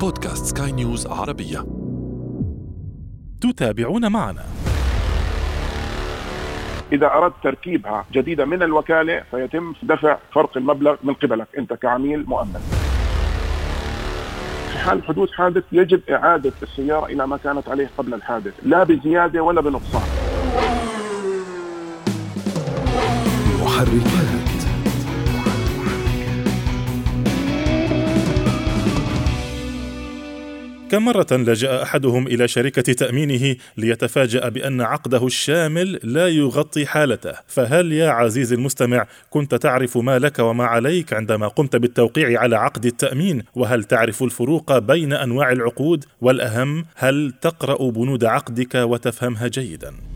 [0.00, 1.66] بودكاست سكاي نيوز عربية.
[3.40, 4.44] تتابعون معنا.
[6.92, 12.60] إذا أردت تركيبها جديدة من الوكالة فيتم دفع فرق المبلغ من قبلك أنت كعميل مؤمن.
[14.72, 19.42] في حال حدوث حادث يجب إعادة السيارة إلى ما كانت عليه قبل الحادث لا بزيادة
[19.42, 20.08] ولا بنقصان.
[23.62, 24.37] محركات
[30.90, 37.92] كم مرة لجأ أحدهم إلى شركة تأمينه ليتفاجأ بأن عقده الشامل لا يغطي حالته؟ فهل
[37.92, 43.42] يا عزيزي المستمع كنت تعرف ما لك وما عليك عندما قمت بالتوقيع على عقد التأمين؟
[43.54, 50.07] وهل تعرف الفروق بين أنواع العقود؟ والأهم هل تقرأ بنود عقدك وتفهمها جيداً؟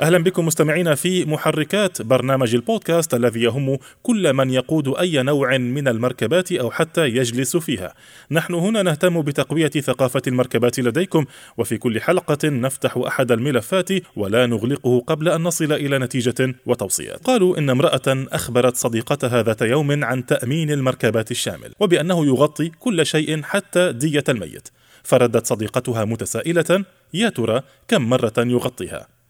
[0.00, 5.88] أهلا بكم مستمعينا في محركات برنامج البودكاست الذي يهم كل من يقود أي نوع من
[5.88, 7.94] المركبات أو حتى يجلس فيها.
[8.30, 11.24] نحن هنا نهتم بتقوية ثقافة المركبات لديكم
[11.56, 17.24] وفي كل حلقة نفتح أحد الملفات ولا نغلقه قبل أن نصل إلى نتيجة وتوصيات.
[17.24, 23.42] قالوا إن امرأة أخبرت صديقتها ذات يوم عن تأمين المركبات الشامل وبأنه يغطي كل شيء
[23.42, 24.68] حتى دية الميت.
[25.02, 29.21] فردت صديقتها متسائلة يا ترى كم مرة يغطيها؟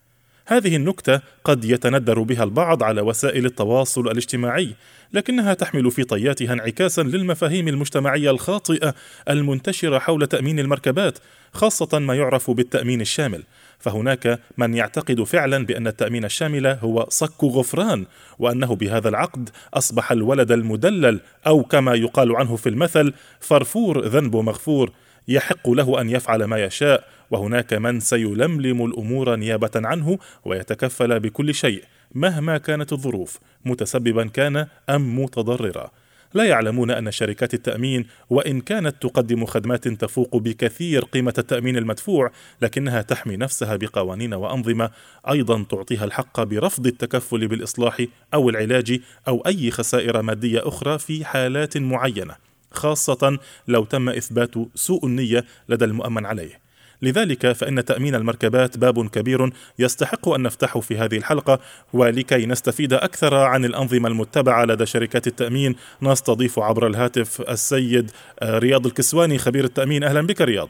[0.46, 4.74] هذه النكتة قد يتندر بها البعض على وسائل التواصل الاجتماعي،
[5.12, 8.94] لكنها تحمل في طياتها انعكاسا للمفاهيم المجتمعية الخاطئة
[9.30, 11.18] المنتشرة حول تأمين المركبات،
[11.52, 13.42] خاصة ما يعرف بالتأمين الشامل،
[13.78, 18.06] فهناك من يعتقد فعلا بأن التأمين الشامل هو صك غفران،
[18.38, 24.92] وأنه بهذا العقد أصبح الولد المدلل أو كما يقال عنه في المثل فرفور ذنبه مغفور،
[25.28, 31.84] يحق له أن يفعل ما يشاء وهناك من سيلملم الأمور نيابة عنه ويتكفل بكل شيء
[32.14, 35.90] مهما كانت الظروف متسببا كان أم متضررا.
[36.34, 42.30] لا يعلمون أن شركات التأمين وإن كانت تقدم خدمات تفوق بكثير قيمة التأمين المدفوع
[42.62, 44.90] لكنها تحمي نفسها بقوانين وأنظمة
[45.30, 51.77] أيضا تعطيها الحق برفض التكفل بالإصلاح أو العلاج أو أي خسائر مادية أخرى في حالات
[51.77, 52.52] معينة.
[52.77, 53.38] خاصة
[53.68, 56.62] لو تم إثبات سوء النية لدى المؤمن عليه.
[57.02, 61.58] لذلك فإن تأمين المركبات باب كبير يستحق أن نفتحه في هذه الحلقة
[61.92, 65.77] ولكي نستفيد أكثر عن الأنظمة المتبعة لدى شركات التأمين.
[66.02, 68.11] نستضيف عبر الهاتف السيد
[68.42, 70.05] رياض الكسواني خبير التأمين.
[70.05, 70.68] أهلا بك رياض.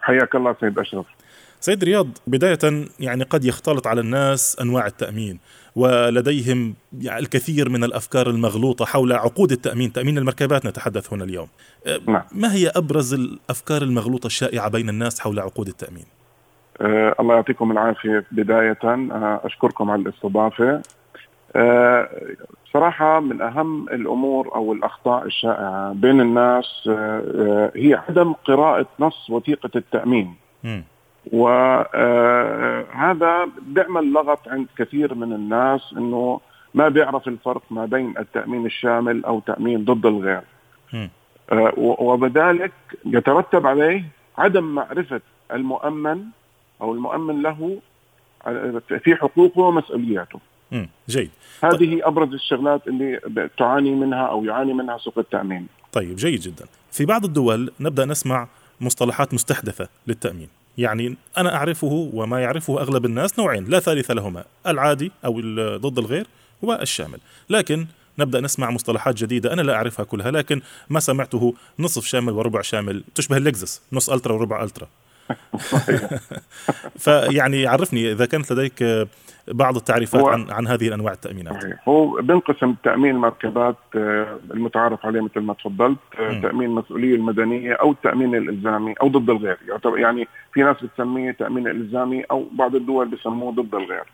[0.00, 1.06] حياك الله سيد أشرف.
[1.60, 2.58] سيد رياض بداية
[3.00, 5.38] يعني قد يختلط على الناس أنواع التأمين
[5.76, 11.48] ولديهم يعني الكثير من الأفكار المغلوطة حول عقود التأمين، تأمين المركبات نتحدث هنا اليوم.
[12.06, 12.22] نعم.
[12.32, 16.04] ما هي أبرز الأفكار المغلوطة الشائعة بين الناس حول عقود التأمين؟
[16.80, 20.82] أه الله يعطيكم العافية بداية أه أشكركم على الاستضافة.
[21.56, 22.08] أه
[22.72, 29.70] صراحة من أهم الأمور أو الأخطاء الشائعة بين الناس أه هي عدم قراءة نص وثيقة
[29.76, 30.34] التأمين.
[30.64, 30.80] م.
[31.32, 32.68] وهذا
[33.62, 36.40] بيعمل لغط عند كثير من الناس إنه
[36.74, 40.42] ما بيعرف الفرق ما بين التأمين الشامل أو تأمين ضد الغير.
[41.76, 42.72] وبذلك
[43.04, 44.04] يترتب عليه
[44.38, 45.20] عدم معرفة
[45.52, 46.24] المؤمن
[46.80, 47.78] أو المؤمن له
[49.04, 50.40] في حقوقه ومسؤولياته.
[51.08, 51.30] جيد.
[51.64, 53.20] هذه أبرز الشغلات اللي
[53.58, 55.66] تعاني منها أو يعاني منها سوق التأمين.
[55.92, 56.66] طيب جيد جدا.
[56.92, 58.48] في بعض الدول نبدأ نسمع
[58.80, 60.48] مصطلحات مستحدثة للتأمين.
[60.78, 65.40] يعني أنا أعرفه وما يعرفه أغلب الناس نوعين لا ثالث لهما العادي أو
[65.76, 66.26] ضد الغير
[66.62, 67.18] والشامل
[67.50, 67.86] لكن
[68.18, 73.04] نبدأ نسمع مصطلحات جديدة أنا لا أعرفها كلها لكن ما سمعته نصف شامل وربع شامل
[73.14, 74.88] تشبه اللكزس نص ألترا وربع ألترا.
[77.04, 79.08] فيعني عرفني إذا كانت لديك
[79.52, 81.64] بعض التعريفات عن عن هذه الأنواع التأمينات.
[81.88, 83.76] هو بينقسم تأمين المركبات
[84.50, 89.58] المتعارف عليه مثل ما تفضلت تأمين المسؤولية المدنية أو التامين الإلزامي أو ضد الغير.
[89.96, 94.04] يعني في ناس بتسميه تأمين الزامي أو بعض الدول بسموه ضد الغير.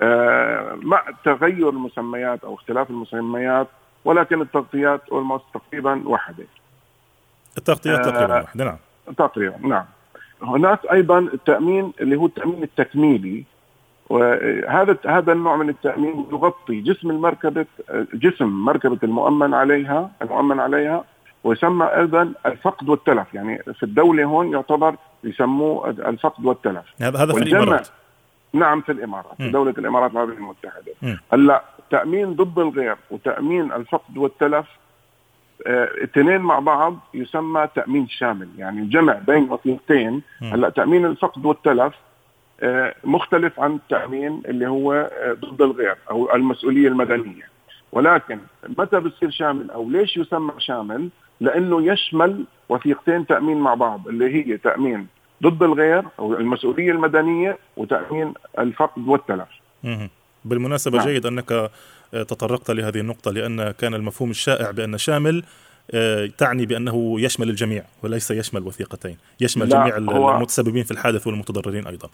[0.00, 3.68] آه مع تغير المسميات أو اختلاف المسميات
[4.04, 5.00] ولكن التغطيات
[5.54, 6.44] تقريبا واحدة.
[7.58, 8.78] التغطيات تقريبا آه واحدة نعم.
[9.18, 9.84] تقريبا نعم.
[10.42, 13.44] هناك أيضا التأمين اللي هو التأمين التكميلي
[14.10, 17.66] وهذا هذا النوع من التأمين يغطي جسم المركبة
[18.14, 21.04] جسم مركبة المؤمن عليها المؤمن عليها
[21.44, 23.34] ويسمى أيضا الفقد والتلف.
[23.34, 26.84] يعني في الدولة هون يعتبر يسموه الفقد والتلف.
[27.00, 27.88] هذا في الإمارات.
[28.52, 31.18] نعم في الإمارات في دولة الإمارات العربية المتحدة.
[31.32, 34.66] هلأ تأمين ضد الغير وتأمين الفقد والتلف
[35.66, 41.94] الاثنين مع بعض يسمى تأمين شامل يعني الجمع بين وثيقتين هلا تأمين الفقد والتلف
[43.04, 45.10] مختلف عن التامين اللي هو
[45.40, 47.50] ضد الغير أو المسؤولية المدنية
[47.92, 48.38] ولكن
[48.78, 51.08] متى بصير شامل أو ليش يسمى شامل؟
[51.40, 55.06] لأنه يشمل وثيقتين تأمين مع بعض اللي هي تأمين
[55.42, 59.48] ضد الغير أو المسؤولية المدنية وتأمين الفقد والتلف.
[60.44, 61.06] بالمناسبة نعم.
[61.06, 61.70] جيد أنك آه،
[62.12, 65.44] تطرقت لهذه النقطة لأن كان المفهوم الشائع بأن شامل
[65.94, 72.08] آه، تعني بأنه يشمل الجميع وليس يشمل وثيقتين، يشمل جميع المتسببين في الحادث والمتضررين أيضا.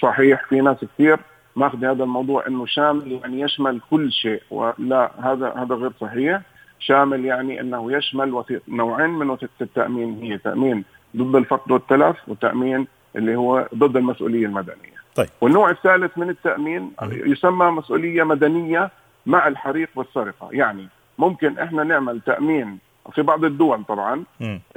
[0.00, 1.18] صحيح في ناس كثير
[1.56, 6.40] ماخذ هذا الموضوع إنه شامل يعني يشمل كل شيء ولا هذا هذا غير صحيح
[6.78, 10.84] شامل يعني إنه يشمل وثيق نوعين من وثيقة التأمين هي تأمين
[11.16, 14.94] ضد الفقد والتلف وتأمين اللي هو ضد المسؤولية المدنية.
[15.14, 15.28] طيب.
[15.40, 18.90] والنوع الثالث من التأمين يسمى مسؤولية مدنية
[19.26, 20.88] مع الحريق والسرقة، يعني
[21.18, 22.78] ممكن إحنا نعمل تأمين
[23.12, 24.24] في بعض الدول طبعا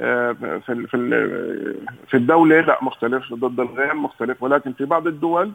[0.00, 0.32] آه،
[0.66, 0.98] في في
[2.08, 5.52] في الدولة لا مختلف ضد الغير مختلف ولكن في بعض الدول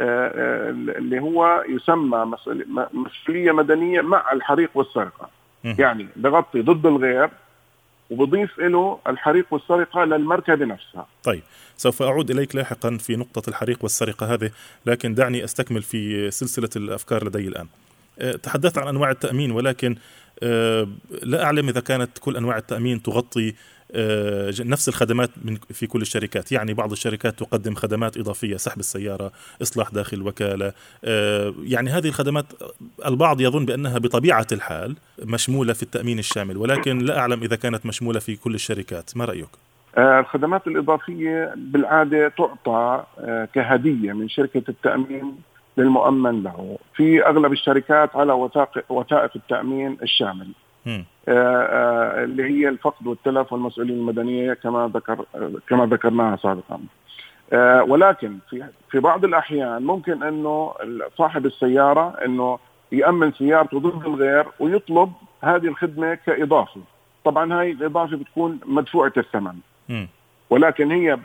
[0.00, 2.36] آه، آه، اللي هو يسمى
[2.92, 5.30] مسؤولية مدنية مع الحريق والسرقة.
[5.64, 7.30] يعني بغطي ضد الغير
[8.10, 11.06] وبضيف له الحريق والسرقة للمركبة نفسها.
[11.24, 11.42] طيب
[11.76, 14.50] سوف أعود إليك لاحقا في نقطة الحريق والسرقة هذه
[14.86, 17.66] لكن دعني أستكمل في سلسلة الأفكار لدي الآن.
[18.42, 19.96] تحدثت عن أنواع التأمين ولكن
[21.22, 23.54] لا أعلم إذا كانت كل أنواع التأمين تغطي
[23.92, 25.30] آه، نفس الخدمات
[25.72, 29.32] في كل الشركات يعني بعض الشركات تقدم خدمات إضافية سحب السيارة
[29.62, 30.72] إصلاح داخل الوكالة
[31.04, 32.44] آه، يعني هذه الخدمات
[33.06, 38.20] البعض يظن بأنها بطبيعة الحال مشمولة في التأمين الشامل ولكن لا أعلم إذا كانت مشمولة
[38.20, 39.48] في كل الشركات ما رأيك؟
[39.98, 43.04] آه، الخدمات الإضافية بالعادة تعطى
[43.54, 45.36] كهدية من شركة التأمين
[45.76, 50.48] للمؤمن له في أغلب الشركات على وثائق, وثائق التأمين الشامل
[50.86, 55.24] آه، آه، اللي هي الفقد والتلف والمسؤوليه المدنية كما ذكر
[55.68, 56.80] كما ذكرناها سابقا.
[57.52, 60.74] آه، ولكن في في بعض الأحيان ممكن إنه
[61.18, 62.58] صاحب السيارة إنه
[62.92, 65.12] يأمن سيارته ضد الغير ويطلب
[65.42, 66.80] هذه الخدمة كإضافة.
[67.24, 69.54] طبعا هاي الإضافة بتكون مدفوعة الثمن.
[70.50, 71.16] ولكن هي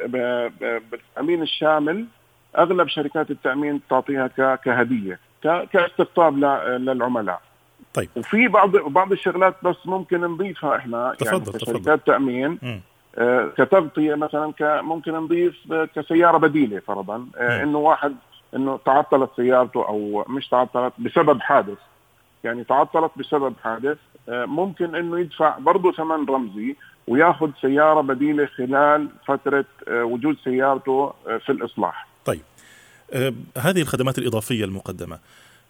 [0.92, 2.06] بالتأمين الشامل
[2.58, 6.38] أغلب شركات التأمين تعطيها كهدية كاستقطاب
[6.80, 7.42] للعملاء.
[7.94, 8.10] طيب.
[8.16, 11.66] وفي بعض بعض الشغلات بس ممكن نضيفها إحنا تفضل يعني تفضل.
[11.66, 12.60] شركات تامين
[13.18, 18.16] آه كتغطية مثلا ممكن نضيف كسيارة بديلة فرضا آه إنه واحد
[18.56, 21.78] إنه تعطلت سيارته أو مش تعطلت بسبب حادث.
[22.44, 23.98] يعني تعطلت بسبب حادث
[24.30, 26.76] آه ممكن إنه يدفع برضه ثمن رمزي
[27.08, 32.08] وياخذ سيارة بديلة خلال فترة آه وجود سيارته آه في الإصلاح.
[32.26, 32.42] طيب
[33.14, 35.20] آه هذه الخدمات الإضافية المقدمة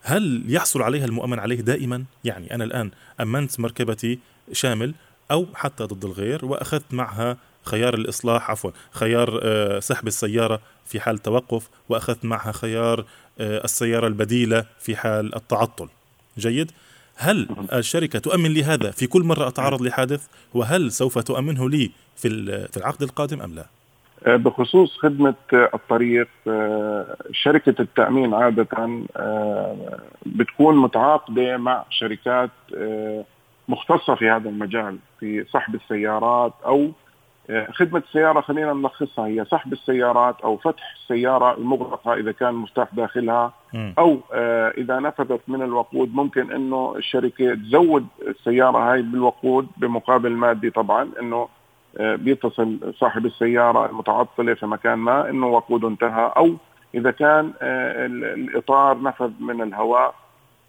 [0.01, 4.19] هل يحصل عليها المؤمن عليه دائما؟ يعني أنا الآن أمنت مركبتي
[4.51, 4.93] شامل
[5.31, 11.17] أو حتى ضد الغير وأخذت معها خيار الإصلاح عفوا خيار آه، سحب السيارة في حال
[11.17, 13.05] توقف وأخذت معها خيار
[13.39, 15.89] آه، السيارة البديلة في حال التعطل
[16.37, 16.71] جيد؟
[17.15, 22.27] هل الشركة تؤمن لي هذا في كل مرة أتعرض لحادث وهل سوف تؤمنه لي في
[22.77, 23.65] العقد القادم أم لا؟
[24.27, 28.67] آه، بخصوص خدمة الطريق آه، شركة التأمين عادة
[29.17, 32.49] آه، بتكون متعاقدة مع شركات
[33.67, 36.91] مختصة في هذا المجال في سحب السيارات أو
[37.71, 43.53] خدمة السيارة خلينا نلخصها هي سحب السيارات أو فتح السيارة المغلقة إذا كان مفتاح داخلها
[43.75, 44.19] أو
[44.77, 51.37] إذا نفذت من الوقود ممكن أنه الشركة تزود السيارة هاي بالوقود بمقابل مادي طبعا أنه
[51.37, 51.60] آه،
[51.99, 56.55] بيتصل صاحب السيارة المتعطلة في مكان ما إنه وقوده انتهى أو
[56.95, 60.15] إذا كان آه، الإطار نفذ من الهواء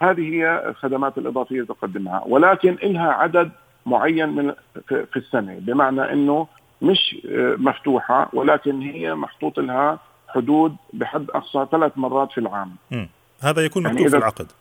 [0.03, 3.51] هذه هي الخدمات الإضافية اللي تقدمها ولكن لها عدد
[3.87, 4.53] معين من
[4.89, 6.47] في السنة بمعنى إنه
[6.83, 9.99] مش آه، مفتوحة ولكن هي محطوط لها
[10.29, 12.77] حدود بحد أقصى ثلاث مرات في العام.
[12.91, 13.07] م.
[13.41, 14.53] هذا يكون يعني مكتوب يعني في العقد.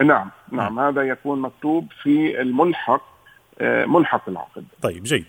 [0.00, 0.78] نعم نعم م.
[0.78, 3.02] هذا يكون مكتوب في الملحق
[3.62, 4.64] ملحق العقد.
[4.82, 5.24] طيب جيد.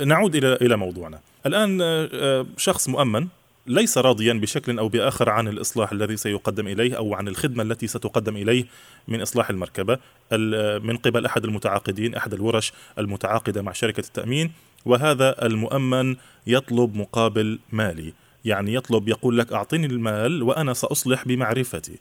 [0.00, 1.20] نعود إلى إلى موضوعنا.
[1.46, 3.28] الآن آه، آه، شخص مؤمن
[3.66, 8.36] ليس راضيا بشكل أو بآخر عن الإصلاح الذي سيقدم إليه أو عن الخدمة التي ستقدم
[8.36, 8.64] إليه
[9.08, 9.98] من إصلاح المركبة.
[10.32, 14.52] آه، من قبل أحد المتعاقدين أحد الورش المتعاقدة مع شركة التأمين
[14.84, 18.12] وهذا المؤمن يطلب مقابل مالي.
[18.44, 21.98] يعني يطلب يقول لك أعطني المال وأنا سأصلح بمعرفتي.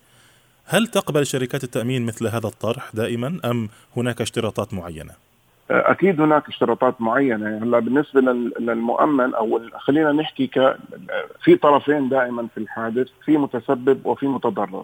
[0.66, 5.14] هل تقبل شركات التأمين مثل هذا الطرح دائما أم هناك اشتراطات معينة؟
[5.72, 7.58] أكيد هناك اشتراطات معينة.
[7.58, 8.22] هلا بالنسبة
[8.60, 10.78] للمؤمن أو خلينا نحكي ك
[11.44, 14.84] في طرفين دائما في الحادث في متسبب وفي متضرر.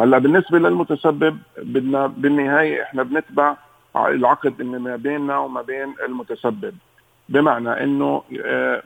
[0.00, 3.56] هلا بالنسبة للمتسبب بدنا بالنهاية إحنا بنتبع
[3.96, 6.74] العقد اللي ما بيننا وما بين المتسبب.
[7.28, 8.82] بمعنى إنه آه،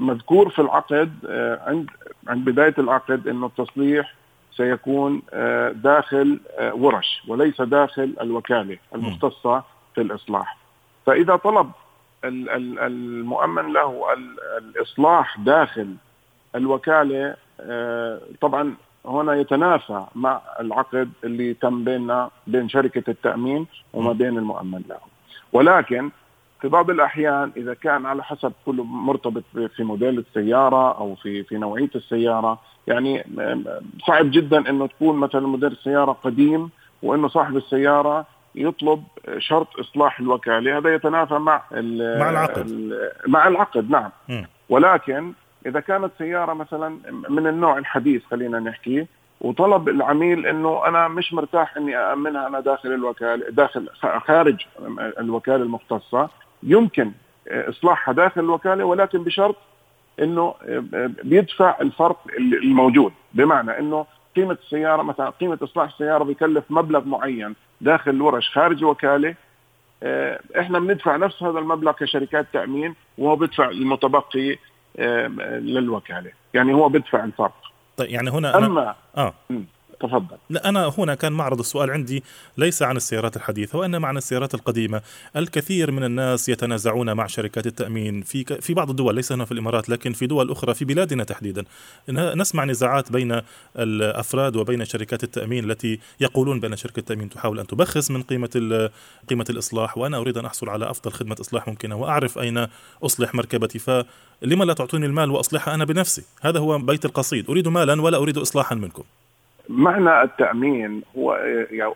[0.00, 1.90] مذكور في العقد آه، عند
[2.28, 4.14] عند بداية العقد إنه التصليح
[4.56, 6.40] سيكون آه، داخل
[6.72, 9.62] ورش وليس داخل الوكالة المختصة
[9.94, 10.56] في الإصلاح.
[11.06, 11.70] فإذا طلب
[12.24, 14.06] المؤمن له
[14.58, 15.94] الإصلاح داخل
[16.54, 18.74] الوكالة آه، طبعا
[19.06, 24.98] هنا يتنافى مع العقد اللي تم بيننا بين شركة التأمين وما بين المؤمن له.
[25.52, 26.10] ولكن
[26.60, 29.42] في بعض الأحيان إذا كان على حسب كل مرتبط
[29.76, 33.24] في موديل السيارة أو في في نوعية السيارة يعني
[34.06, 36.70] صعب جدا إنه تكون مثلا موديل السيارة قديم
[37.02, 39.04] وإنه صاحب السيارة يطلب
[39.38, 42.92] شرط إصلاح الوكالة هذا يتنافى مع مع العقد.
[43.26, 44.10] مع العقد نعم.
[44.28, 44.42] م.
[44.68, 45.32] ولكن
[45.66, 49.06] إذا كانت سيارة مثلا من النوع الحديث خلينا نحكي
[49.40, 53.88] وطلب العميل إنه أنا مش مرتاح إني امنها أنا داخل الوكالة داخل
[54.26, 54.56] خارج
[55.18, 56.28] الوكالة المختصة
[56.62, 57.12] يمكن
[57.48, 59.56] إصلاحها داخل الوكالة ولكن بشرط
[60.20, 60.54] إنه
[61.24, 63.12] بيدفع الفرق الموجود.
[63.34, 64.06] بمعنى إنه
[64.36, 67.54] قيمة السيارة مثلا قيمة إصلاح السيارة بيكلف مبلغ معين.
[67.84, 69.34] داخل الورش خارج الوكاله
[70.02, 74.58] آه، إحنا بندفع نفس هذا المبلغ كشركات تأمين وهو بيدفع المتبقي
[74.98, 75.26] آه،
[75.58, 76.30] للوكالة.
[76.54, 77.54] يعني هو بيدفع الفرق.
[77.96, 79.34] طيب يعني هنا أنا اما آه.
[80.00, 80.36] تفضل.
[80.50, 82.22] لا أنا هنا كان معرض السؤال عندي
[82.58, 85.02] ليس عن السيارات الحديثة وإنما عن السيارات القديمة.
[85.36, 89.88] الكثير من الناس يتنازعون مع شركات التأمين في في بعض الدول ليس هنا في الإمارات
[89.88, 91.64] لكن في دول أخرى في بلادنا تحديدا.
[92.08, 93.40] نسمع نزاعات بين
[93.78, 98.90] الأفراد وبين شركات التأمين التي يقولون بأن شركة التأمين تحاول أن تبخس من قيمة
[99.30, 102.66] قيمة الإصلاح وأنا أريد أن أحصل على أفضل خدمة إصلاح ممكنة وأعرف أين
[103.02, 103.78] أصلح مركبتي.
[103.78, 107.50] فلما لا تعطوني المال وأصلحها أنا بنفسي؟ هذا هو بيت القصيد.
[107.50, 109.02] أريد مالا ولا أريد إصلاحا منكم.
[109.68, 111.32] معنى التأمين هو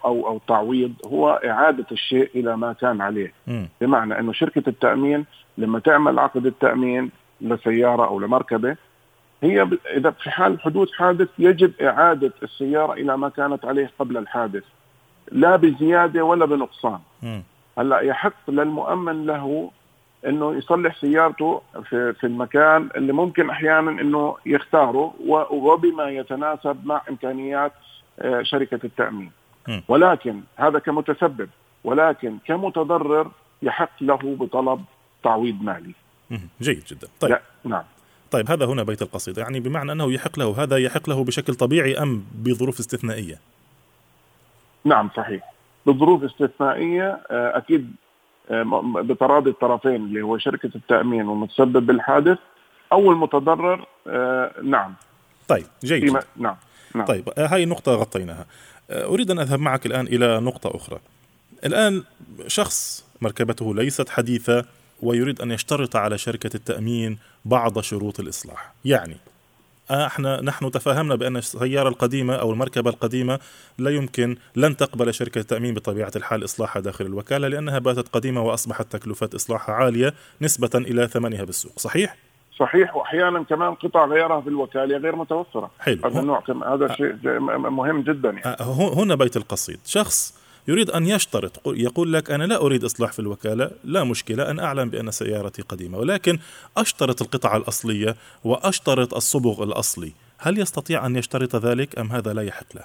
[0.05, 3.33] أو أو التعويض هو إعادة الشيء إلى ما كان عليه.
[3.47, 3.65] م.
[3.81, 5.25] بمعنى إنه شركة التأمين
[5.59, 7.11] لما تعمل عقد التأمين
[7.41, 8.77] لسيارة أو لمركبة
[9.43, 14.65] هي إذا في حال حدوث حادث يجب إعادة السيارة إلى ما كانت عليه قبل الحادث.
[15.33, 16.99] لا بزيادة ولا بنقصان.
[17.79, 19.71] هلأ يحق للمؤمن له
[20.27, 25.15] إنه يصلح سيارته في في المكان اللي ممكن أحيانا إنه يختاره
[25.51, 27.73] وبما يتناسب مع إمكانيات
[28.21, 29.31] آه، شركة التأمين.
[29.89, 31.49] ولكن هذا كمتسبب
[31.85, 33.31] ولكن كمتضرر
[33.63, 34.85] يحق له بطلب
[35.25, 35.93] تعويض مالي.
[36.61, 37.09] جيد جدا.
[37.21, 37.43] طيب لا.
[37.65, 37.85] نعم.
[38.31, 42.03] طيب هذا هنا بيت القصيدة يعني بمعنى أنه يحق له هذا يحق له بشكل طبيعي
[42.03, 43.39] أم بظروف استثنائية
[44.85, 45.55] نعم صحيح
[45.87, 47.93] بظروف استثنائية آه، أكيد
[49.03, 52.39] بتراضي الطرفين اللي هو شركة التأمين والمتسبب بالحادث
[52.93, 54.95] أو المتضرر آه، نعم.
[55.49, 56.17] طيب جيد.
[56.37, 56.57] نعم
[56.95, 57.07] نعم.
[57.07, 58.47] طيب آه، هاي النقطة غطيناها.
[58.91, 60.99] آه، أريد أن أذهب معك الآن إلى نقطة أخرى.
[61.65, 62.03] الآن
[62.47, 64.65] شخص مركبته ليست حديثة
[65.03, 68.73] ويريد أن يشترط على شركة التأمين بعض شروط الإصلاح.
[68.85, 69.17] يعني
[69.91, 73.39] إحنا نحن تفاهمنا بأن السيارة القديمة أو المركبة القديمة
[73.79, 78.97] لا يمكن لن تقبل شركة التامين بطبيعة الحال إصلاحها داخل الوكالة لأنها باتت قديمة وأصبحت
[78.97, 81.79] تكلفة إصلاحها عالية نسبة إلى ثمنها بالسوق.
[81.79, 82.17] صحيح؟
[82.59, 82.97] صحيح.
[82.97, 85.71] وأحيانا كمان قطع غيارها في الوكالة غير متوفرة.
[85.79, 85.99] حلو.
[86.05, 86.43] هذا النوع
[86.75, 87.15] هذا شيء
[87.71, 88.57] مهم جدا يعني.
[88.61, 89.81] آه، هنا بيت القصيد.
[89.85, 90.38] شخص
[90.69, 94.91] يريد أن يشترط يقول لك أنا لا أريد إصلاح في الوكالة لا مشكلة أن أعلم
[94.91, 96.39] بأن سيارتي قديمة ولكن
[96.77, 102.67] أشترط القطعة الأصلية وأشترط الصبغ الأصلي هل يستطيع أن يشترط ذلك أم هذا لا يحق
[102.75, 102.83] له؟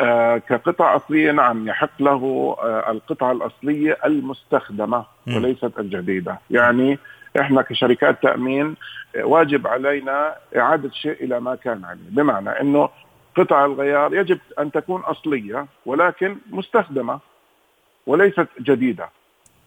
[0.00, 5.36] آه كقطع أصلية نعم يحق له آه القطعة الأصلية المستخدمة م.
[5.36, 6.98] وليست الجديدة يعني
[7.40, 8.74] إحنا كشركات تأمين
[9.16, 12.88] واجب علينا إعادة شيء إلى ما كان عليه بمعنى إنه
[13.36, 17.18] قطع الغيار يجب أن تكون أصلية ولكن مستخدمة
[18.06, 19.08] وليست جديدة.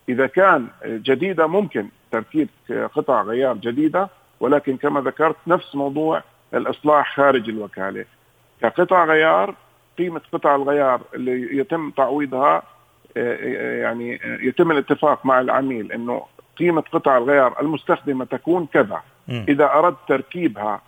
[0.10, 2.50] إذا كان جديدة ممكن تركيب
[2.95, 8.05] قطع غيار جديدة ولكن كما ذكرت نفس موضوع الإصلاح خارج الوكالة.
[8.62, 9.55] كقطع غيار
[9.98, 12.63] قيمة قطع الغيار اللي يتم تعويضها
[13.15, 16.25] يعني يتم الاتفاق مع العميل إنه
[16.57, 19.01] قيمة قطع الغيار المستخدمة تكون كذا.
[19.29, 20.81] إذا أردت تركيبها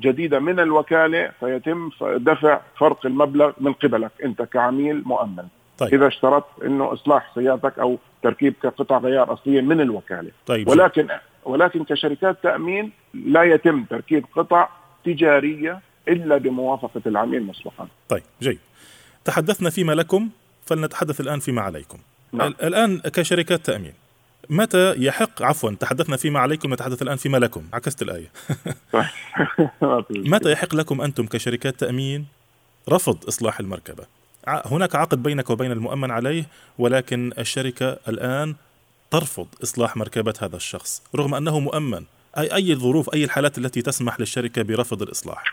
[0.00, 5.44] جديدة من الوكالة فيتم دفع فرق المبلغ من قبلك أنت كعميل مؤمن
[5.78, 5.94] طيب.
[5.94, 10.68] إذا اشترطت إنه إصلاح سيارتك أو تركيب قطع غيار أصلية من الوكالة طيب.
[10.68, 11.08] ولكن
[11.44, 14.68] ولكن كشركات تأمين لا يتم تركيب قطع
[15.04, 18.58] تجارية إلا بموافقة العميل مسبقا طيب جيد
[19.24, 20.28] تحدثنا فيما لكم
[20.66, 21.98] فلنتحدث الآن فيما عليكم
[22.32, 22.54] نعم.
[22.62, 23.92] الآن كشركات تأمين
[24.50, 27.62] متى يحق عفوا تحدثنا فيما عليكم نتحدث الآن فيما لكم.
[27.72, 28.26] عكست الآية.
[30.32, 32.26] متى يحق لكم أنتم كشركات تأمين
[32.88, 34.04] رفض إصلاح المركبة؟
[34.48, 36.44] هناك عقد بينك وبين المؤمن عليه
[36.78, 38.54] ولكن الشركة الآن
[39.10, 42.04] ترفض إصلاح مركبة هذا الشخص رغم أنه مؤمن.
[42.38, 45.44] أي أي الظروف أي الحالات التي تسمح للشركة برفض الإصلاح؟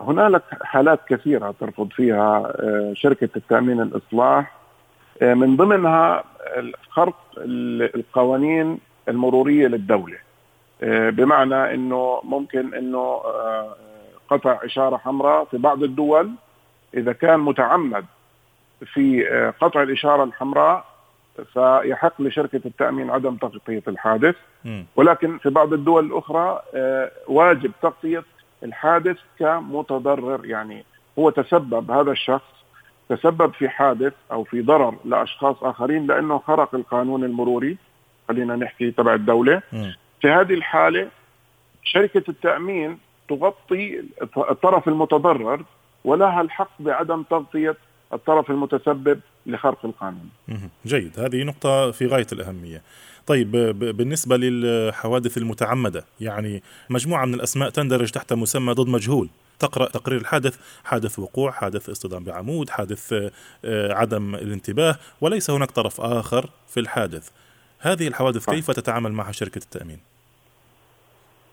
[0.00, 2.52] هنالك حالات كثيرة ترفض فيها
[2.94, 4.61] شركة التأمين الإصلاح.
[5.22, 6.24] من ضمنها
[6.90, 7.16] خرق
[7.94, 10.18] القوانين المرورية للدولة.
[10.82, 13.22] بمعنى إنه ممكن إنه
[14.28, 16.30] قطع إشارة حمراء في بعض الدول.
[16.94, 18.04] إذا كان متعمد
[18.84, 19.24] في
[19.60, 20.84] قطع الإشارة الحمراء
[21.52, 24.36] فيحق لشركة التأمين عدم تغطية الحادث.
[24.96, 26.62] ولكن في بعض الدول الأخرى
[27.28, 28.24] واجب تغطية
[28.62, 30.84] الحادث كمتضرر يعني
[31.18, 32.61] هو تسبب هذا الشخص
[33.08, 37.76] تسبب في حادث أو في ضرر لأشخاص آخرين لأنه خرق القانون المروري
[38.28, 39.62] خلينا نحكي تبع الدولة.
[40.20, 41.08] في هذه الحالة
[41.84, 44.02] شركة التأمين تغطي
[44.36, 45.64] الطرف المتضرر
[46.04, 47.76] ولها الحق بعدم تغطية
[48.12, 50.28] الطرف المتسبب لخرق القانون.
[50.86, 52.82] جيد، هذه نقطة في غاية الأهمية.
[53.26, 53.50] طيب
[53.96, 59.28] بالنسبة للحوادث المتعمدة، يعني مجموعة من الأسماء تندرج تحت مسمى ضد مجهول،
[59.58, 63.12] تقرأ تقرير الحادث حادث وقوع حادث اصطدام بعمود حادث
[63.64, 67.30] آه، عدم الانتباه وليس هناك طرف آخر في الحادث
[67.78, 69.98] هذه الحوادث كيف تتعامل معها شركة التأمين؟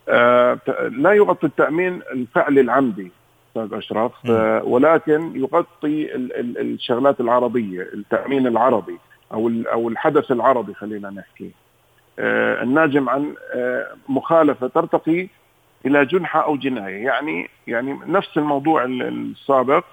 [0.09, 0.59] آه
[0.91, 3.11] لا يغطي التأمين الفعل العمدي
[3.65, 4.11] أستاذ أشرف.
[4.29, 8.97] آه ولكن يغطي ال ال الشغلات العربية التأمين العربي
[9.33, 11.51] أو أو الحدث العربي خلينا نحكي.
[12.19, 15.27] آه الناجم عن آه مخالفة ترتقي
[15.85, 17.05] إلى جنحة أو جناية.
[17.05, 19.83] يعني يعني نفس الموضوع السابق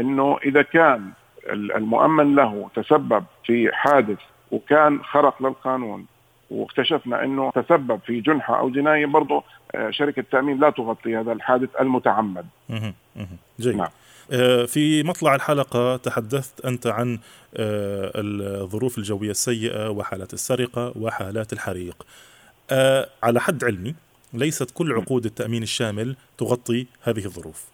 [0.00, 1.10] إنه إذا كان
[1.52, 4.18] المؤمن له تسبب في حادث
[4.50, 6.06] وكان خرق للقانون
[6.50, 11.68] واكتشفنا إنه تسبب في جنحة أو جناية برضه آه شركة التامين لا تغطي هذا الحادث
[11.80, 12.46] المتعمد.
[13.60, 13.76] جيد.
[13.76, 13.88] نعم.
[14.32, 17.18] آه، في مطلع الحلقة تحدثت أنت عن
[17.56, 22.06] آه، الظروف الجوية السيئة وحالات السرقة وحالات الحريق
[23.22, 23.94] على حد علمي
[24.32, 27.64] ليست كل عقود التأمين الشامل تغطي هذه الظروف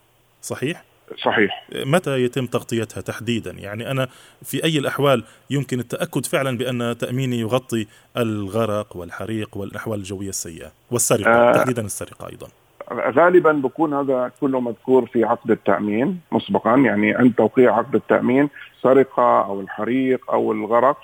[0.42, 1.68] صحيح؟ صحيح.
[1.86, 4.08] متى يتم تغطيتها تحديدا؟ يعني أنا
[4.42, 11.30] في أي الأحوال يمكن التأكد فعلا بأن تأميني يغطي الغرق والحريق والأحوال الجوية السيئة والسرقة
[11.30, 12.49] آه تحديدا السرقة أيضا.
[12.92, 18.49] غالبا بكون هذا كله مذكور في عقد التأمين مسبقا يعني عند توقيع عقد التأمين
[18.82, 20.99] سرقة أو الحريق أو الغرق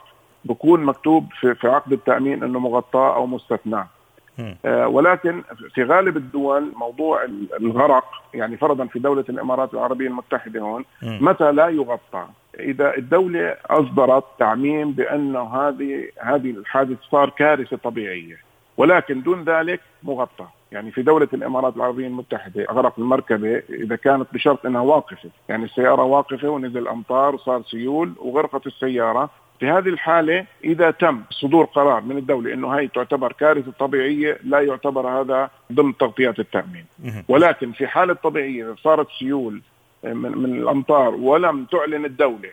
[0.44, 3.76] بكون مكتوب في, في عقد التأمين أنه مغطاة أو مستثنى.
[3.76, 3.88] آه
[4.64, 5.42] ولكن
[5.74, 7.24] في غالب الدول موضوع
[7.60, 12.26] الغرق يعني فرضا في دولة الإمارات العربية المتحدة هون متى لا يغطى؟
[12.60, 18.36] إذا الدولة أصدرت تعميم بأنه هذه هذه الحادث صار كارثة طبيعية
[18.76, 20.46] ولكن دون ذلك مغطى.
[20.72, 25.30] يعني في دولة الإمارات العربية المتحدة أغرق المركبة إذا كانت بشرط أنها واقفة.
[25.48, 29.30] يعني السيارة واقفة ونزل أمطار وصار سيول وغرقت السيارة
[29.62, 34.60] في هذه الحالة إذا تم صدور قرار من الدولة أنه هي تعتبر كارثة طبيعية لا
[34.60, 36.86] يعتبر هذا ضمن تغطيات التأمين.
[37.28, 39.62] ولكن في حالة طبيعية صارت سيول
[40.04, 42.50] آه، من, من الأمطار ولم تعلن الدولة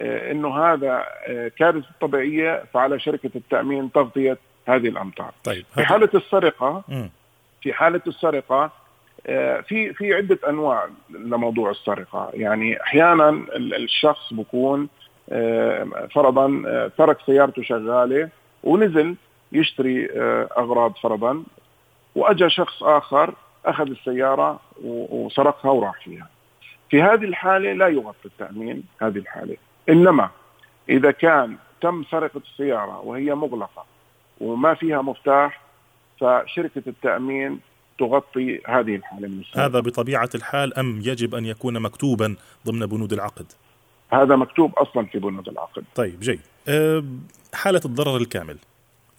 [0.00, 5.30] آه، أنه هذا آه، كارثة طبيعية فعلى شركة التأمين تغطية هذه الأمطار.
[5.44, 5.64] طيب.
[5.74, 6.82] في حالة السرقة
[7.62, 8.70] في حالة السرقة
[9.68, 12.30] في في عدة أنواع لموضوع السرقة.
[12.34, 14.88] يعني أحيانا الشخص بكون
[16.14, 18.28] فرضا آه، ترك سيارته شغالة
[18.62, 19.16] ونزل
[19.52, 21.42] يشتري آه، أغراض فرضا
[22.14, 23.34] واجى شخص آخر
[23.66, 26.28] أخذ السيارة وسرقها وراح فيها.
[26.90, 29.56] في هذه الحالة لا يغطي التأمين هذه الحالة،
[29.88, 30.30] إنما
[30.88, 33.84] إذا كان تم سرقة السيارة وهي مغلقة
[34.40, 35.60] وما فيها مفتاح
[36.20, 37.60] فشركة التأمين
[37.98, 39.66] تغطي هذه الحالة من السيارة.
[39.66, 42.36] هذا بطبيعة الحال أم يجب أن يكون مكتوبا
[42.66, 43.52] ضمن بنود العقد؟
[44.12, 45.84] هذا مكتوب أصلا في بنود العقد.
[45.94, 46.40] طيب جيد.
[46.68, 47.04] أه
[47.54, 48.58] حالة الضرر الكامل.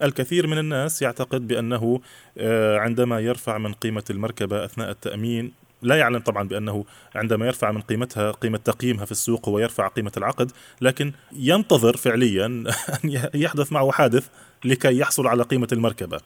[0.04, 2.02] الكثير من الناس يعتقد بأنه
[2.38, 7.82] أه عندما يرفع من قيمة المركبة أثناء التأمين لا يعلم طبعا بأنه عندما يرفع من
[7.82, 12.46] قيمتها قيمة تقييمها في السوق هو يرفع قيمة العقد لكن ينتظر فعليا
[13.06, 14.28] أن يحدث معه حادث
[14.66, 16.20] لكي يحصل على قيمة المركبة.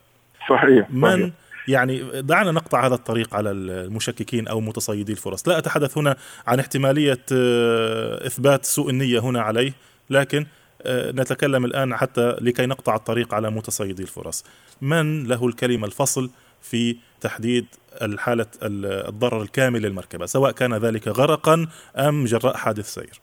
[0.50, 1.32] صحيح, من صحيح.
[1.68, 6.16] يعني دعنا نقطع هذا الطريق على المشككين أو متصيدي الفرص، لا أتحدث هنا
[6.48, 9.74] عن احتمالية آه، إثبات سوء النية هنا عليه،
[10.10, 10.46] لكن
[10.82, 14.46] آه، نتكلم الآن حتى لكي نقطع الطريق على متصيدي الفرص.
[14.82, 16.30] من له الكلمة الفصل
[16.62, 17.66] في تحديد
[18.02, 23.22] الحالة الضرر الكامل للمركبة سواء كان ذلك غرقا أم جراء حادث سير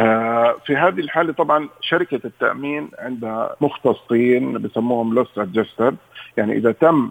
[0.00, 5.94] آه، في هذه الحالة طبعا شركة التأمين عندها مختصين بسموهم لوس ادجستر
[6.36, 7.10] يعني إذا تم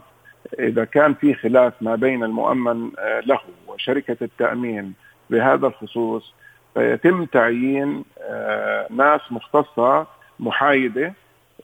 [0.59, 4.93] إذا كان في خلاف ما بين المؤمن آه، له وشركة التأمين
[5.29, 6.33] بهذا الخصوص
[6.73, 10.07] فيتم تعيين آه، ناس مختصة
[10.39, 11.13] محايدة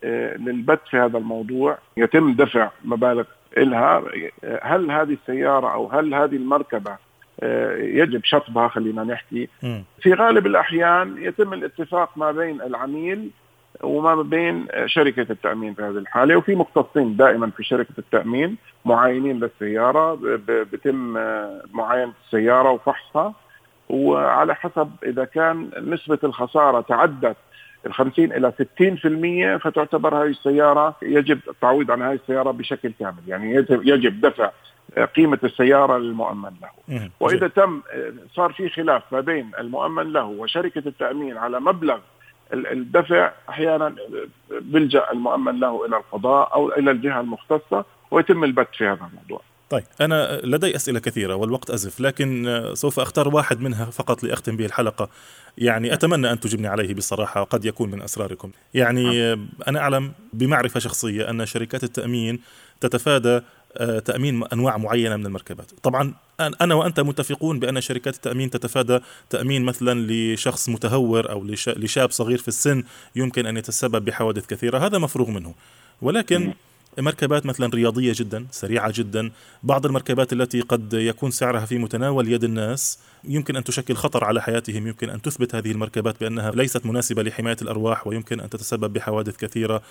[0.04, 1.78] آه، للبت في هذا الموضوع.
[1.98, 3.24] يتم دفع مبالغ
[3.58, 4.04] لها
[4.62, 6.98] هل هذه السيارة أو هل هذه المركبة
[7.40, 9.50] آه، يجب شطبها خلينا نحكي.
[10.02, 13.30] في غالب الأحيان يتم الاتفاق ما بين العميل
[13.84, 20.20] وما بين شركة التأمين في هذه الحالة وفي مختصين دائما في شركة التأمين معاينين للسيارة
[20.48, 23.34] بتم آه، معاينة السيارة وفحصها.
[23.90, 27.38] وعلى حسب إذا كان نسبة الخسارة تعدت
[27.86, 28.54] ال 50 إلى
[29.58, 34.52] 60% فتعتبر هذه السيارة يجب التعويض عن هذه السيارة بشكل كامل، يعني يجب دفع
[35.16, 36.70] قيمة السيارة للمؤمن له.
[37.20, 37.82] وإذا تم
[38.34, 42.00] صار في خلاف ما بين المؤمن له وشركة التأمين على مبلغ
[42.54, 43.96] الدفع أحيانا
[44.62, 49.42] بيلجأ المؤمن له إلى القضاء أو إلى الجهة المختصة ويتم البت في هذا الموضوع.
[49.70, 54.66] طيب أنا لدي أسئلة كثيرة والوقت أزف لكن سوف أختار واحد منها فقط لأختم به
[54.66, 55.10] الحلقة.
[55.58, 58.52] يعني أتمنى أن تجبني عليه بصراحة وقد يكون من أسراركم.
[58.74, 59.34] يعني
[59.68, 62.40] أنا أعلم بمعرفة شخصية أن شركات التأمين
[62.82, 63.42] تتفادى
[64.06, 65.72] تأمين أنواع معينة من المركبات.
[65.84, 66.14] طبعا
[66.62, 72.48] أنا وأنت متفقون بأن شركات التأمين تتفادى تأمين مثلا لشخص متهور أو لشاب صغير في
[72.48, 72.84] السن
[73.16, 74.78] يمكن أن يتسبب بحوادث كثيرة.
[74.78, 75.54] هذا مفروغ منه.
[76.02, 76.54] ولكن
[76.98, 79.32] مركبات مثلا رياضية جدا سريعة جدا
[79.64, 84.42] بعض المركبات التي قد يكون سعرها في متناول يد الناس يمكن أن تشكل خطر على
[84.42, 89.38] حياتهم يمكن أن تثبت هذه المركبات بأنها ليست مناسبة لحماية الأرواح ويمكن أن تتسبب بحوادث
[89.38, 89.82] كثيرة.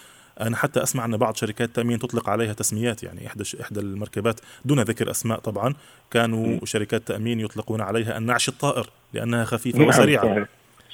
[0.40, 4.80] أنا حتى أسمع أن بعض شركات التأمين تطلق عليها تسميات يعني إحدى إحدى المركبات دون
[4.80, 5.74] ذكر أسماء طبعا
[6.10, 10.46] كانوا شركات تأمين يطلقون عليها النعش الطائر لأنها خفيفة نعم، وسريعة.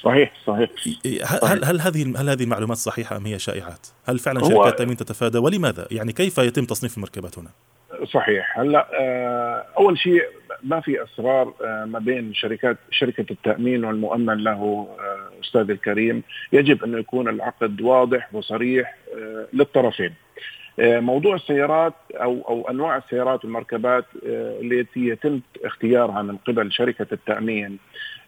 [0.03, 0.33] صحيح.
[0.45, 0.69] صحيح
[1.43, 5.37] هل هل هذه هل هذه المعلومات صحيحة أم هي شائعات؟ هل فعلا شركات التامين تتفادى؟
[5.37, 7.49] ولماذا؟ يعني كيف يتم تصنيف المركبات هنا؟
[8.13, 8.59] صحيح.
[8.59, 10.21] هلأ آه، أول شيء
[10.65, 16.23] ما في أسرار آه، ما بين شركات شركة التأمين والمؤمن له آه، أستاذ الكريم.
[16.53, 18.95] يجب انه يكون العقد واضح وصريح
[19.53, 20.13] للطرفين.
[20.79, 24.05] موضوع السيارات أو أو أنواع السيارات والمركبات
[24.61, 27.79] التي يتم اختيارها من قبل شركة التأمين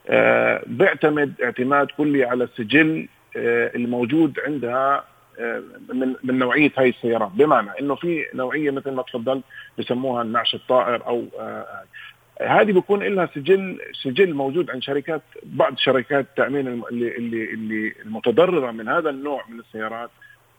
[0.10, 5.04] آه، بيعتمد اعتماد كلي على السجل آه، الموجود عندها
[5.40, 7.32] آه، من من نوعية هاي السيارات.
[7.32, 9.44] بمعنى إنه في نوعية مثل ما تفضلت
[9.80, 11.26] بسموها النعش الطائر أو
[12.42, 18.72] هذه بيكون لها سجل سجل موجود عند شركات بعض شركات التامين اللي اللي اللي المتضررة
[18.72, 20.10] من هذا النوع من السيارات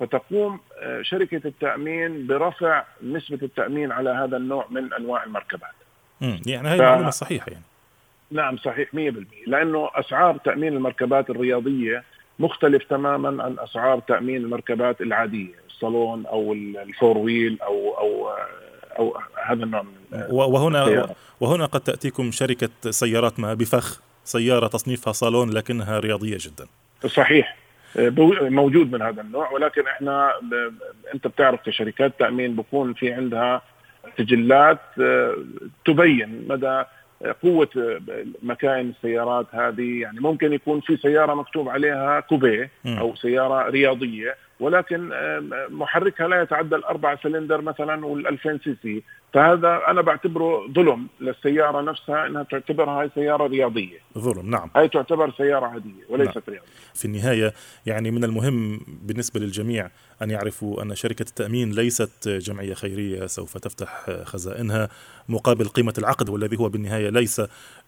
[0.01, 0.61] فتقوم
[1.03, 5.75] شركة التأمين برفع نسبة التأمين على هذا النوع من أنواع المركبات.
[6.23, 7.65] امم يعني هذه معلومة صحيحة يعني.
[8.31, 8.95] نعم صحيح 100%
[9.47, 12.05] لأنه أسعار تأمين المركبات الرياضية
[12.39, 18.31] مختلف تماما عن أسعار تأمين المركبات العادية الصالون أو الفور ويل أو أو
[18.99, 19.98] أو هذا النوع من
[20.31, 21.15] وهنا السيارة.
[21.41, 26.67] وهنا قد تأتيكم شركة سيارات ما بفخ سيارة تصنيفها صالون لكنها رياضية جدا.
[27.07, 27.57] صحيح.
[28.41, 30.31] موجود من هذا النوع ولكن إحنا
[31.15, 33.63] أنت بتعرف كشركات تأمين بكون في عندها
[34.19, 35.37] سجلات آه،
[35.85, 36.83] تبين مدى
[37.43, 38.01] قوة
[38.43, 40.01] مكاين السيارات هذه.
[40.01, 45.11] يعني ممكن يكون في سيارة مكتوب عليها coupé أو سيارة رياضية ولكن
[45.71, 49.03] محركها لا يتعدى الأربعة سلندر مثلا وال2000 سي سي.
[49.35, 53.99] فهذا أنا بعتبره ظلم للسيارة نفسها أنها تعتبرها هاي سيارة رياضية.
[54.19, 54.71] ظلم نعم.
[54.77, 56.45] هاي تعتبر سيارة عادية وليست نعم.
[56.49, 56.69] رياضية.
[56.95, 57.53] في النهاية
[57.87, 59.91] يعني من المهم بالنسبة للجميع
[60.23, 64.89] أن يعرفوا أن شركة التأمين ليست جمعية خيرية سوف تفتح خزائنها
[65.29, 67.43] مقابل قيمة العقد والذي هو بالنهاية ليس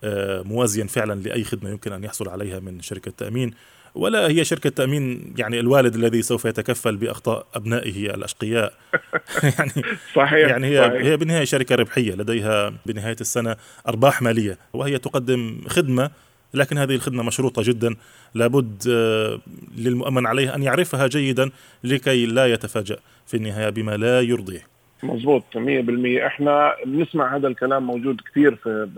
[0.04, 3.54] آه، موازيا فعلا لأي خدمة يمكن أن يحصل عليها من شركة التأمين.
[3.94, 8.72] ولا هي شركة تأمين يعني الوالد الذي سوف يتكفل بأخطاء أبنائه الأشقياء؟
[9.58, 9.72] يعني
[10.14, 11.02] صحيح يعني هي صحيح.
[11.02, 13.56] هي بالنهاية شركة ربحية لديها بنهاية السنة
[13.88, 16.10] أرباح مالية وهي تقدم خدمة
[16.54, 17.96] لكن هذه الخدمة مشروطة جدا
[18.34, 19.40] لابد آه،
[19.78, 21.50] للمؤمن عليه أن يعرفها جيدا
[21.84, 24.70] لكي لا يتفاجأ في النهاية بما لا يرضيه.
[25.02, 28.88] مضبوط 100% إحنا بنسمع هذا الكلام موجود كثير في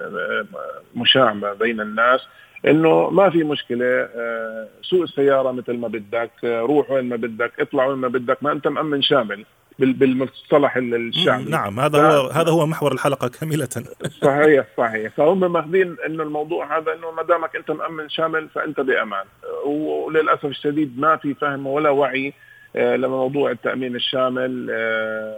[0.97, 2.21] مشاع بين الناس.
[2.67, 7.53] إنه ما في مشكلة آه، سوق السيارة مثل ما بدك آه، روح وين ما بدك
[7.61, 9.45] اطلع وين ما بدك ما أنت مأمن شامل
[9.79, 13.69] بالمصطلح الشعبي نعم هذا هو هذا هو محور الحلقة كاملة.
[14.25, 15.13] صحيح صحيح.
[15.17, 19.25] فهم مأخذين إنه الموضوع هذا إنه ما دامك أنت مأمن شامل فأنت بأمان.
[19.67, 22.33] وللأسف الشديد ما في فهم ولا وعي
[22.77, 24.67] آه، لموضوع التأمين الشامل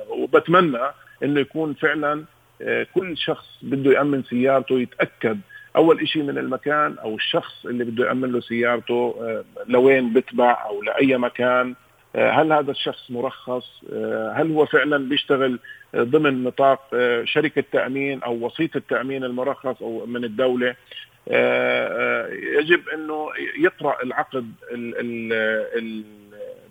[0.08, 0.82] وبتمنى
[1.22, 2.24] إنه يكون فعلا
[2.94, 5.40] كل شخص بده يأمن سيارته يتأكد
[5.76, 10.82] أول شيء من المكان أو الشخص اللي بده يامن له سيارته آه، لوين بتبع أو
[10.82, 11.74] لأي مكان
[12.16, 15.58] آه، هل هذا الشخص مرخص؟ آه، هل هو فعلا بيشتغل
[15.96, 16.80] ضمن نطاق
[17.24, 20.74] شركة تأمين أو وسيط التأمين المرخص أو من الدولة؟
[22.58, 24.52] يجب أنه يقرأ العقد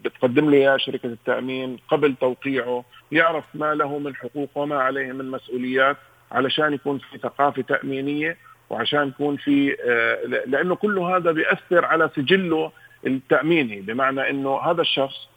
[0.05, 5.31] بتقدم له إياه شركة التأمين قبل توقيعه يعرف ما له من حقوق وما عليه من
[5.31, 5.97] مسؤوليات
[6.31, 8.37] علشان يكون في ثقافة تأمينية
[8.73, 12.71] وعشان يكون في آه، لأنه كل هذا بيأثر على سجله
[13.07, 15.27] التأميني بمعنى إنه هذا الشخص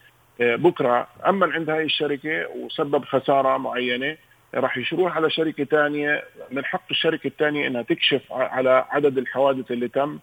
[0.41, 4.17] آه، بكرة أمن عند هاي الشركة وسبب خسارة معينة
[4.55, 9.89] راح يروح على شركة ثانية من حق الشركة الثانية إنها تكشف على عدد الحوادث اللي
[9.89, 10.19] تم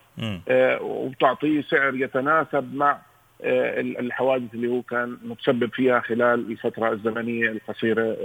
[0.48, 2.98] آه، وتعطيه سعر يتناسب مع
[3.46, 8.18] الحوادث اللي هو كان متسبب فيها خلال الفترة الزمنية القصيرة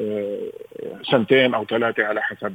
[1.10, 2.54] سنتين أو ثلاثة على حسب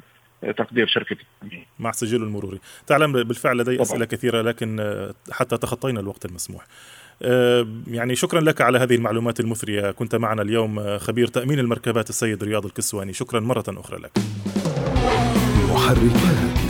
[0.51, 1.65] تقدير شركة التأمين.
[1.79, 6.65] مع سجله المروري تعلم بالفعل لدي أسئلة كثيرة لكن حتى تخطينا الوقت المسموح.
[7.21, 12.10] آه، يعني شكرا لك على هذه المعلومات المثرية كنت معنا اليوم آه، خبير تأمين المركبات
[12.10, 13.13] السيد رياض الكسواني.
[13.13, 14.12] شكرا مرة أخرى لك.
[15.69, 16.62] محركات.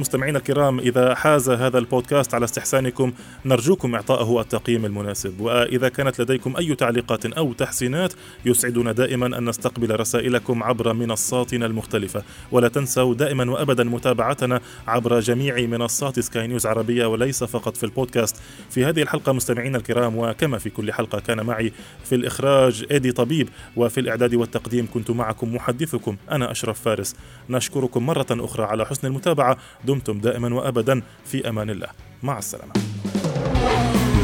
[0.00, 3.12] مستمعينا الكرام إذا حاز هذا البودكاست على استحسانكم
[3.44, 5.40] نرجوكم إعطائه التقييم المناسب.
[5.40, 8.12] وإذا كانت لديكم أي تعليقات أو تحسينات
[8.44, 12.22] يسعدنا دائما أن نستقبل رسائلكم عبر منصاتنا المختلفة.
[12.52, 18.36] ولا تنسوا دائما وأبدا متابعتنا عبر جميع منصات سكاي نيوز عربية وليس فقط في البودكاست.
[18.70, 21.72] في هذه الحلقة مستمعينا الكرام وكما في كل حلقة كان معي
[22.04, 27.14] في الإخراج إيدي طبيب وفي الإعداد والتقديم كنت معكم محدثكم أنا أشرف فارس.
[27.50, 29.56] نشكركم مرة أخرى على حسن المتابعة.
[29.90, 31.88] دمتم دائما وابدا في أمان الله.
[32.22, 32.72] مع السلامة.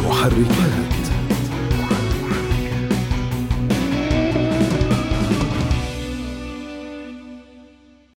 [0.09, 1.06] محركات